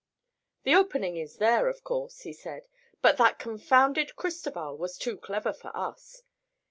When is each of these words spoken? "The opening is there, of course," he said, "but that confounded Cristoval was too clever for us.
"The 0.63 0.73
opening 0.73 1.15
is 1.15 1.37
there, 1.37 1.67
of 1.69 1.83
course," 1.83 2.21
he 2.21 2.33
said, 2.33 2.65
"but 3.03 3.17
that 3.17 3.37
confounded 3.37 4.15
Cristoval 4.15 4.75
was 4.75 4.97
too 4.97 5.15
clever 5.15 5.53
for 5.53 5.69
us. 5.77 6.23